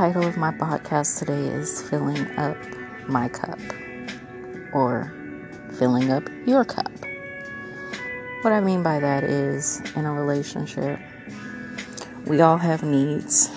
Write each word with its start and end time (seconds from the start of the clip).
title 0.00 0.24
of 0.24 0.38
my 0.38 0.50
podcast 0.50 1.18
today 1.18 1.48
is 1.48 1.82
Filling 1.82 2.26
Up 2.38 2.56
My 3.06 3.28
Cup 3.28 3.58
or 4.72 5.12
Filling 5.78 6.10
Up 6.10 6.26
Your 6.46 6.64
Cup. 6.64 6.90
What 8.40 8.54
I 8.54 8.60
mean 8.60 8.82
by 8.82 8.98
that 8.98 9.24
is 9.24 9.82
in 9.96 10.06
a 10.06 10.12
relationship, 10.14 10.98
we 12.24 12.40
all 12.40 12.56
have 12.56 12.82
needs, 12.82 13.50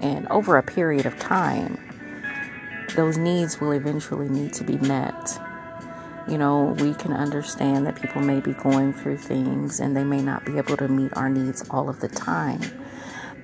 and 0.00 0.28
over 0.28 0.56
a 0.56 0.62
period 0.62 1.04
of 1.04 1.18
time, 1.18 1.80
those 2.94 3.18
needs 3.18 3.60
will 3.60 3.72
eventually 3.72 4.28
need 4.28 4.52
to 4.52 4.62
be 4.62 4.78
met. 4.78 5.36
You 6.28 6.38
know, 6.38 6.76
we 6.78 6.94
can 6.94 7.12
understand 7.12 7.88
that 7.88 8.00
people 8.00 8.22
may 8.22 8.38
be 8.38 8.52
going 8.52 8.92
through 8.92 9.16
things 9.16 9.80
and 9.80 9.96
they 9.96 10.04
may 10.04 10.22
not 10.22 10.44
be 10.44 10.58
able 10.58 10.76
to 10.76 10.86
meet 10.86 11.12
our 11.16 11.28
needs 11.28 11.68
all 11.70 11.88
of 11.88 11.98
the 11.98 12.08
time. 12.08 12.60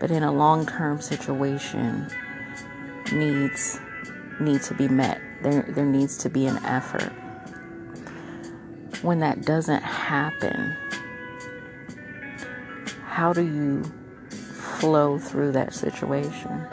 But 0.00 0.10
in 0.10 0.22
a 0.22 0.32
long 0.32 0.66
term 0.66 1.00
situation, 1.00 2.10
needs 3.12 3.78
need 4.40 4.62
to 4.62 4.74
be 4.74 4.88
met. 4.88 5.20
There, 5.42 5.62
there 5.68 5.84
needs 5.84 6.16
to 6.18 6.30
be 6.30 6.46
an 6.46 6.56
effort. 6.64 7.12
When 9.02 9.20
that 9.20 9.42
doesn't 9.42 9.82
happen, 9.82 10.76
how 13.04 13.32
do 13.32 13.42
you 13.42 13.84
flow 14.80 15.18
through 15.18 15.52
that 15.52 15.74
situation? 15.74 16.66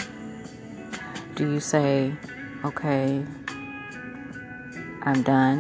Do 1.36 1.52
you 1.52 1.60
say, 1.60 2.16
okay, 2.64 3.26
I'm 5.04 5.22
done 5.24 5.60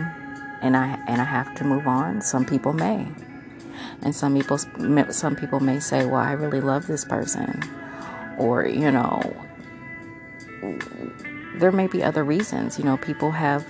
and 0.62 0.76
I 0.76 0.98
and 1.08 1.22
I 1.22 1.26
have 1.26 1.54
to 1.56 1.64
move 1.66 1.88
on? 1.88 2.22
Some 2.22 2.46
people 2.46 2.74
may. 2.74 3.14
And 4.02 4.16
some 4.16 4.36
people 4.36 4.58
some 4.58 5.36
people 5.36 5.59
may 5.59 5.80
say, 5.80 6.05
"Well, 6.05 6.22
I 6.22 6.34
really 6.34 6.62
love 6.62 6.88
this 6.88 7.05
person." 7.05 7.62
Or, 8.38 8.66
you 8.66 8.91
know, 8.91 9.22
there 11.56 11.72
may 11.72 11.88
be 11.88 12.03
other 12.03 12.23
reasons. 12.23 12.78
You 12.78 12.86
know, 12.86 12.97
people 12.97 13.31
have 13.31 13.66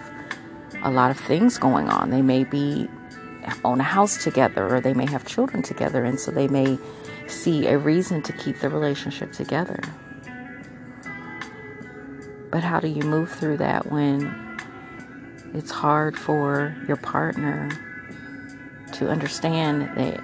a 0.84 0.92
lot 0.92 1.10
of 1.12 1.18
things 1.18 1.58
going 1.58 1.90
on. 1.90 2.10
They 2.10 2.22
may 2.22 2.44
be 2.44 2.90
own 3.64 3.80
a 3.80 3.84
house 3.84 4.24
together 4.24 4.76
or 4.76 4.82
they 4.82 4.94
may 4.94 5.06
have 5.06 5.26
children 5.26 5.64
together 5.64 6.04
and 6.04 6.20
so 6.20 6.32
they 6.32 6.48
may 6.48 6.78
see 7.28 7.68
a 7.68 7.78
reason 7.78 8.22
to 8.22 8.34
keep 8.34 8.60
the 8.60 8.70
relationship 8.70 9.32
together. 9.32 9.80
But 12.52 12.64
how 12.64 12.80
do 12.80 12.88
you 12.88 13.04
move 13.04 13.32
through 13.32 13.58
that 13.58 13.92
when 13.92 14.60
it's 15.54 15.72
hard 15.72 16.18
for 16.18 16.76
your 16.88 16.98
partner 16.98 17.70
to 18.94 19.10
understand 19.10 19.84
that 19.98 20.24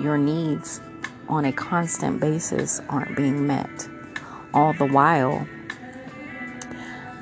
your 0.00 0.16
needs 0.18 0.80
on 1.28 1.44
a 1.44 1.52
constant 1.52 2.20
basis 2.20 2.80
aren't 2.88 3.16
being 3.16 3.46
met? 3.46 3.88
All 4.52 4.72
the 4.72 4.86
while, 4.86 5.46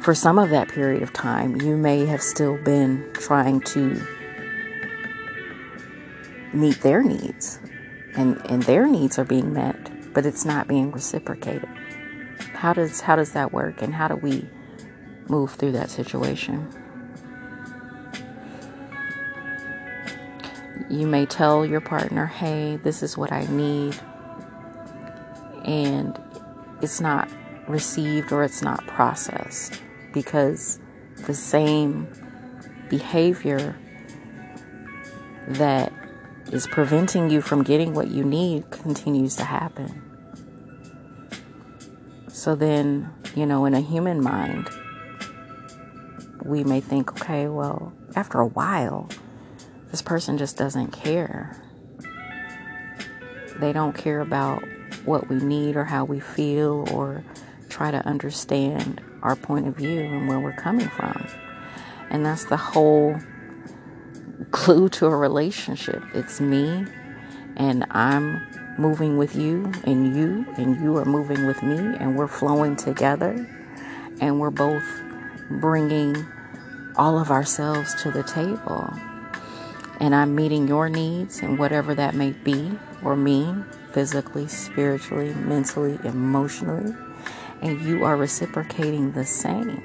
for 0.02 0.14
some 0.14 0.38
of 0.38 0.50
that 0.50 0.68
period 0.68 1.02
of 1.02 1.12
time, 1.12 1.60
you 1.60 1.76
may 1.76 2.06
have 2.06 2.22
still 2.22 2.56
been 2.56 3.08
trying 3.14 3.60
to 3.62 4.00
meet 6.52 6.80
their 6.80 7.02
needs, 7.02 7.58
and, 8.14 8.40
and 8.50 8.62
their 8.62 8.86
needs 8.86 9.18
are 9.18 9.24
being 9.24 9.52
met, 9.52 10.12
but 10.14 10.24
it's 10.24 10.44
not 10.44 10.66
being 10.66 10.90
reciprocated. 10.90 11.68
How 12.54 12.72
does 12.72 13.00
how 13.02 13.16
does 13.16 13.32
that 13.32 13.52
work, 13.52 13.82
and 13.82 13.94
how 13.94 14.08
do 14.08 14.16
we 14.16 14.48
move 15.28 15.52
through 15.52 15.72
that 15.72 15.90
situation? 15.90 16.68
You 20.90 21.06
may 21.06 21.26
tell 21.26 21.66
your 21.66 21.80
partner, 21.80 22.26
"Hey, 22.26 22.76
this 22.82 23.02
is 23.02 23.16
what 23.16 23.30
I 23.30 23.44
need," 23.46 23.94
and 25.64 26.18
it's 26.80 27.00
not 27.00 27.28
received 27.68 28.32
or 28.32 28.42
it's 28.42 28.62
not 28.62 28.86
processed 28.86 29.82
because 30.14 30.80
the 31.26 31.34
same 31.34 32.08
behavior 32.88 33.76
that 35.46 35.92
is 36.50 36.66
preventing 36.66 37.28
you 37.28 37.42
from 37.42 37.62
getting 37.62 37.92
what 37.92 38.08
you 38.08 38.24
need 38.24 38.70
continues 38.70 39.36
to 39.36 39.44
happen. 39.44 40.02
So 42.28 42.54
then, 42.54 43.10
you 43.34 43.44
know, 43.44 43.66
in 43.66 43.74
a 43.74 43.80
human 43.80 44.22
mind, 44.22 44.70
we 46.44 46.64
may 46.64 46.80
think, 46.80 47.12
okay, 47.12 47.48
well, 47.48 47.92
after 48.16 48.40
a 48.40 48.46
while, 48.46 49.08
this 49.90 50.02
person 50.02 50.38
just 50.38 50.56
doesn't 50.56 50.92
care. 50.92 51.56
They 53.58 53.72
don't 53.72 53.94
care 53.96 54.20
about 54.20 54.62
what 55.04 55.28
we 55.28 55.36
need 55.36 55.76
or 55.76 55.84
how 55.84 56.04
we 56.04 56.20
feel 56.20 56.86
or 56.92 57.24
try 57.68 57.90
to 57.90 58.04
understand 58.06 59.00
our 59.22 59.36
point 59.36 59.66
of 59.66 59.76
view 59.76 60.00
and 60.00 60.28
where 60.28 60.38
we're 60.38 60.52
coming 60.52 60.88
from. 60.88 61.26
And 62.10 62.24
that's 62.24 62.44
the 62.44 62.56
whole 62.56 63.18
clue 64.50 64.88
to 64.90 65.06
a 65.06 65.16
relationship. 65.16 66.02
It's 66.14 66.40
me 66.40 66.86
and 67.56 67.84
I'm 67.90 68.46
moving 68.78 69.18
with 69.18 69.34
you 69.34 69.72
and 69.84 70.16
you 70.16 70.46
and 70.56 70.80
you 70.80 70.96
are 70.96 71.04
moving 71.04 71.46
with 71.46 71.62
me 71.62 71.76
and 71.76 72.16
we're 72.16 72.28
flowing 72.28 72.76
together 72.76 73.46
and 74.20 74.38
we're 74.38 74.50
both 74.50 74.84
bringing 75.50 76.26
all 76.96 77.18
of 77.18 77.30
ourselves 77.30 77.94
to 78.02 78.10
the 78.10 78.22
table. 78.22 78.92
And 80.00 80.14
I'm 80.14 80.34
meeting 80.34 80.68
your 80.68 80.88
needs 80.88 81.40
and 81.40 81.58
whatever 81.58 81.94
that 81.94 82.14
may 82.14 82.30
be 82.30 82.78
or 83.02 83.16
mean 83.16 83.64
physically, 83.92 84.46
spiritually, 84.46 85.34
mentally, 85.34 85.98
emotionally. 86.04 86.94
And 87.60 87.80
you 87.82 88.04
are 88.04 88.16
reciprocating 88.16 89.12
the 89.12 89.24
same. 89.24 89.82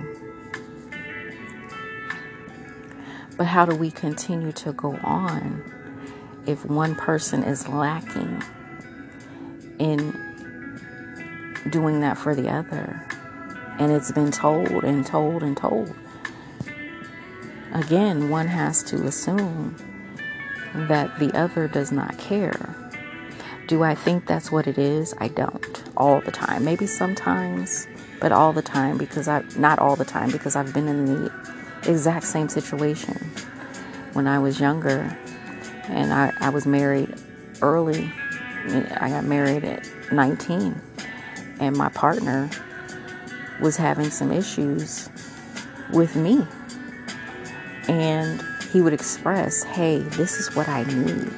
But 3.38 3.46
how 3.46 3.66
do 3.66 3.76
we 3.76 3.90
continue 3.90 4.52
to 4.52 4.74
go 4.74 5.00
on 5.04 5.64
if 6.46 6.64
one 6.66 6.94
person 6.96 7.44
is 7.44 7.68
lacking 7.68 8.44
in 9.80 10.12
doing 11.72 12.02
that 12.02 12.20
for 12.20 12.36
the 12.36 12.50
other? 12.50 13.04
And 13.80 13.92
it's 13.92 14.12
been 14.12 14.32
told 14.32 14.84
and 14.84 15.04
told 15.04 15.42
and 15.42 15.58
told. 15.58 15.96
Again, 17.74 18.30
one 18.30 18.46
has 18.46 18.84
to 18.84 19.08
assume 19.08 19.76
that 20.74 21.20
the 21.20 21.32
other 21.38 21.68
does 21.68 21.92
not 21.92 22.18
care. 22.18 22.76
Do 23.68 23.84
I 23.84 23.96
think 23.96 24.26
that's 24.26 24.52
what 24.52 24.68
it 24.68 24.78
is? 24.78 25.14
I 25.20 25.30
don't. 25.30 25.84
All 25.96 26.22
the 26.22 26.32
time. 26.32 26.66
Maybe 26.66 26.86
sometimes, 26.86 27.88
but 28.20 28.32
all 28.32 28.54
the 28.54 28.62
time 28.62 28.98
because 28.98 29.28
I 29.28 29.44
not 29.58 29.80
all 29.80 29.96
the 29.96 30.06
time 30.06 30.32
because 30.32 30.56
I've 30.56 30.74
been 30.74 30.88
in 30.88 31.06
the 31.06 31.32
exact 31.88 32.26
same 32.26 32.50
situation 32.50 33.18
when 34.14 34.28
I 34.28 34.40
was 34.40 34.60
younger 34.60 35.18
and 35.88 36.14
I, 36.14 36.34
I 36.40 36.50
was 36.50 36.66
married 36.66 37.14
early. 37.62 38.12
I 38.66 39.10
got 39.10 39.26
married 39.26 39.64
at 39.64 39.90
19 40.12 40.80
and 41.60 41.76
my 41.78 41.90
partner 41.90 42.50
was 43.62 43.78
having 43.78 44.10
some 44.10 44.32
issues 44.32 45.10
with 45.92 46.16
me. 46.16 46.46
And 47.88 48.44
he 48.74 48.82
would 48.82 48.92
express, 48.92 49.62
hey, 49.62 50.00
this 50.00 50.40
is 50.40 50.56
what 50.56 50.68
I 50.68 50.84
need. 50.86 51.32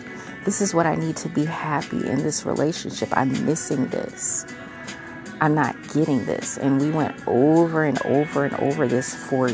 This 0.45 0.61
is 0.61 0.73
what 0.73 0.85
I 0.85 0.95
need 0.95 1.17
to 1.17 1.27
be 1.27 1.43
happy 1.43 2.07
in 2.07 2.23
this 2.23 2.45
relationship. 2.45 3.09
I'm 3.11 3.45
missing 3.45 3.87
this. 3.87 4.45
I'm 5.41 5.53
not 5.53 5.75
getting 5.93 6.23
this. 6.23 6.57
And 6.57 6.79
we 6.79 6.91
went 6.91 7.13
over 7.27 7.83
and 7.83 8.01
over 8.05 8.45
and 8.45 8.55
over 8.55 8.87
this 8.87 9.13
for 9.13 9.51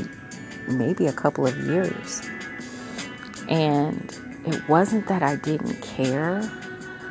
maybe 0.68 1.08
a 1.08 1.12
couple 1.12 1.48
of 1.48 1.58
years. 1.58 2.22
And 3.50 4.16
it 4.46 4.70
wasn't 4.70 5.08
that 5.08 5.24
I 5.24 5.38
didn't 5.38 5.82
care, 5.82 6.40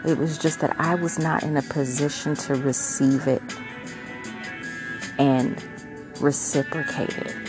it 0.06 0.16
was 0.18 0.38
just 0.38 0.60
that 0.60 0.78
I 0.78 0.94
was 0.94 1.18
not 1.18 1.42
in 1.42 1.56
a 1.56 1.62
position 1.62 2.36
to 2.36 2.54
receive 2.54 3.26
it 3.26 3.42
and 5.18 5.60
reciprocate 6.20 7.18
it. 7.18 7.39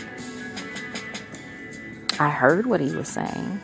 I 2.22 2.30
heard 2.30 2.66
what 2.66 2.80
he 2.80 2.94
was 2.94 3.08
saying. 3.08 3.60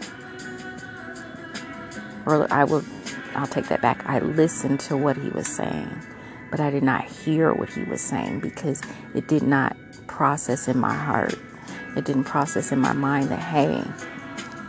Or 2.26 2.52
I 2.52 2.64
will 2.64 2.84
I'll 3.34 3.46
take 3.46 3.68
that 3.68 3.80
back. 3.80 4.04
I 4.06 4.18
listened 4.18 4.80
to 4.80 4.96
what 4.96 5.16
he 5.16 5.28
was 5.30 5.46
saying, 5.46 5.90
but 6.50 6.60
I 6.60 6.70
did 6.70 6.82
not 6.82 7.04
hear 7.04 7.52
what 7.52 7.70
he 7.70 7.84
was 7.84 8.00
saying 8.00 8.40
because 8.40 8.82
it 9.14 9.28
did 9.28 9.42
not 9.42 9.76
process 10.06 10.68
in 10.68 10.78
my 10.78 10.94
heart 10.94 11.38
it 11.98 12.04
didn't 12.04 12.24
process 12.24 12.70
in 12.70 12.78
my 12.78 12.92
mind 12.92 13.28
that, 13.30 13.40
hey, 13.40 13.82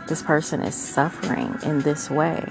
this 0.08 0.20
person 0.20 0.62
is 0.62 0.74
suffering 0.74 1.56
in 1.62 1.80
this 1.82 2.10
way. 2.10 2.44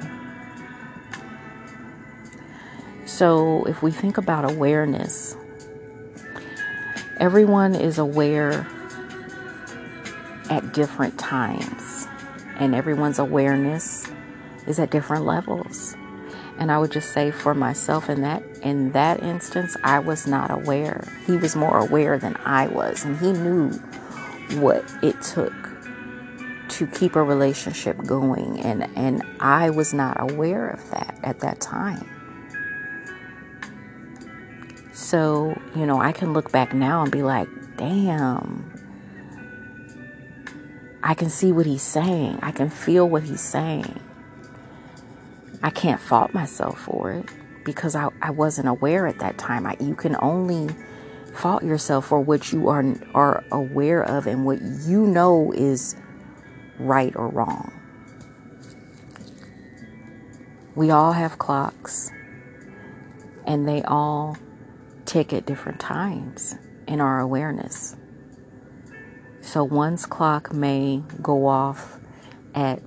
So, 3.06 3.66
if 3.66 3.84
we 3.84 3.92
think 3.92 4.18
about 4.18 4.50
awareness, 4.50 5.36
everyone 7.20 7.76
is 7.76 7.98
aware 7.98 8.66
at 10.50 10.74
different 10.74 11.18
times, 11.18 12.08
and 12.58 12.76
everyone's 12.76 13.20
awareness 13.20 14.08
is 14.68 14.80
at 14.80 14.92
different 14.92 15.26
levels. 15.26 15.96
And 16.58 16.72
I 16.72 16.78
would 16.78 16.92
just 16.92 17.14
say 17.14 17.32
for 17.32 17.54
myself 17.54 18.10
in 18.10 18.22
that 18.22 18.44
in 18.62 18.92
that 18.92 19.24
instance, 19.24 19.78
I 19.84 20.00
was 20.00 20.28
not 20.28 20.52
aware. 20.52 21.08
He 21.26 21.38
was 21.38 21.56
more 21.56 21.78
aware 21.78 22.18
than 22.20 22.36
I 22.46 22.68
was, 22.68 23.06
and 23.06 23.18
he 23.18 23.32
knew 23.32 23.70
what 24.60 24.84
it 25.02 25.22
took 25.22 25.54
to 26.70 26.88
keep 26.88 27.16
a 27.16 27.24
relationship 27.24 27.98
going 28.06 28.60
and 28.62 28.88
and 28.96 29.24
I 29.40 29.70
was 29.70 29.94
not 29.94 30.18
aware 30.20 30.68
of 30.68 30.90
that 30.92 31.20
at 31.24 31.40
that 31.40 31.60
time. 31.60 32.08
So, 34.94 35.60
you 35.76 35.86
know, 35.86 36.00
I 36.00 36.12
can 36.12 36.34
look 36.34 36.52
back 36.52 36.74
now 36.74 37.02
and 37.02 37.12
be 37.12 37.24
like, 37.24 37.48
"Damn. 37.78 38.79
I 41.04 41.14
can 41.14 41.30
see 41.30 41.52
what 41.52 41.66
he's 41.66 41.82
saying. 41.82 42.40
I 42.42 42.52
can 42.52 42.70
feel 42.70 43.08
what 43.08 43.24
he's 43.24 43.42
saying." 43.42 44.00
I 45.62 45.70
can't 45.70 46.00
fault 46.00 46.34
myself 46.34 46.80
for 46.80 47.12
it 47.12 47.26
because 47.66 47.96
I, 47.96 48.10
I 48.22 48.32
wasn't 48.32 48.70
aware 48.70 49.08
at 49.08 49.20
that 49.20 49.38
time. 49.38 49.66
I, 49.66 49.76
you 49.80 49.94
can 49.94 50.16
only 50.22 50.74
fault 51.34 51.64
yourself 51.64 52.08
for 52.08 52.20
what 52.20 52.52
you 52.52 52.70
are 52.70 52.84
are 53.14 53.44
aware 53.52 54.02
of 54.04 54.26
and 54.26 54.46
what 54.46 54.62
you 54.62 55.06
know 55.06 55.52
is 55.52 55.96
right 56.80 57.16
or 57.16 57.28
wrong. 57.28 57.74
We 60.76 60.92
all 60.92 61.12
have 61.12 61.38
clocks 61.38 62.10
and 63.46 63.68
they 63.68 63.84
all 63.84 64.38
tick 65.06 65.34
at 65.34 65.46
different 65.46 65.80
times 65.80 66.56
in 66.88 67.02
our 67.02 67.20
awareness. 67.20 67.98
So 69.42 69.64
one's 69.64 70.06
clock 70.06 70.54
may 70.54 71.02
go 71.22 71.48
off 71.48 72.00
at 72.54 72.82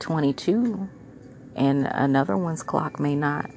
22 0.00 0.88
and 1.54 1.86
another 1.86 2.36
one's 2.36 2.62
clock 2.62 2.98
may 2.98 3.14
not 3.14 3.50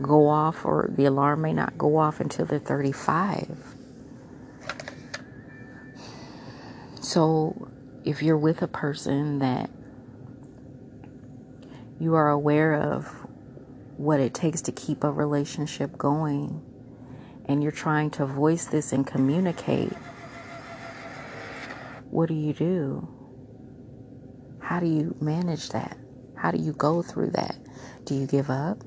go 0.00 0.28
off 0.28 0.64
or 0.64 0.90
the 0.96 1.06
alarm 1.06 1.42
may 1.42 1.52
not 1.52 1.78
go 1.78 1.96
off 1.96 2.20
until 2.20 2.44
they're 2.44 2.58
35. 2.58 3.74
So 7.00 7.68
if 8.04 8.22
you're 8.22 8.38
with 8.38 8.62
a 8.62 8.68
person 8.68 9.38
that 9.38 9.70
you 11.98 12.14
are 12.14 12.28
aware 12.28 12.74
of 12.74 13.26
what 13.96 14.20
it 14.20 14.34
takes 14.34 14.60
to 14.62 14.72
keep 14.72 15.04
a 15.04 15.10
relationship 15.10 15.96
going 15.96 16.62
and 17.46 17.62
you're 17.62 17.72
trying 17.72 18.10
to 18.10 18.26
voice 18.26 18.66
this 18.66 18.92
and 18.92 19.06
communicate, 19.06 19.92
what 22.14 22.28
do 22.28 22.34
you 22.34 22.52
do? 22.52 23.08
How 24.60 24.78
do 24.78 24.86
you 24.86 25.16
manage 25.20 25.70
that? 25.70 25.98
How 26.36 26.52
do 26.52 26.58
you 26.58 26.72
go 26.72 27.02
through 27.02 27.30
that? 27.32 27.58
Do 28.04 28.14
you 28.14 28.28
give 28.28 28.50
up? 28.50 28.78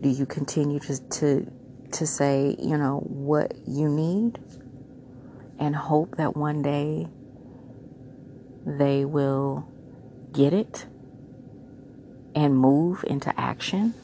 Do 0.00 0.08
you 0.08 0.24
continue 0.24 0.78
to 0.78 0.96
to 0.96 1.50
to 1.90 2.06
say, 2.06 2.54
you 2.60 2.78
know, 2.78 3.00
what 3.00 3.54
you 3.66 3.88
need 3.88 4.38
and 5.58 5.74
hope 5.74 6.16
that 6.16 6.36
one 6.36 6.62
day 6.62 7.08
they 8.64 9.04
will 9.04 9.68
get 10.32 10.52
it 10.52 10.86
and 12.36 12.56
move 12.56 13.04
into 13.08 13.34
action? 13.38 13.94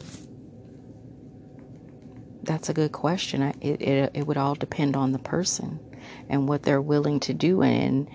That's 2.42 2.68
a 2.68 2.74
good 2.74 2.90
question. 2.90 3.42
It, 3.42 3.80
it, 3.80 4.10
it 4.12 4.26
would 4.26 4.36
all 4.36 4.56
depend 4.56 4.96
on 4.96 5.12
the 5.12 5.20
person 5.20 5.78
and 6.28 6.48
what 6.48 6.62
they're 6.62 6.82
willing 6.82 7.20
to 7.20 7.34
do 7.34 7.62
and 7.62 8.08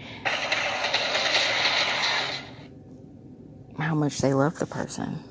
how 3.77 3.95
much 3.95 4.19
they 4.19 4.33
love 4.33 4.59
the 4.59 4.65
person. 4.65 5.23